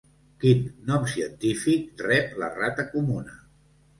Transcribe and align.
Quin 0.43 0.61
nom 0.91 1.05
científic 1.15 2.03
rep 2.07 2.35
la 2.45 2.51
rata 2.57 2.89
comuna? 2.95 3.37